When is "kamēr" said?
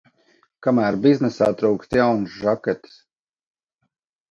0.67-0.97